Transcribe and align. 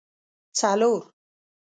څلور 0.57 0.95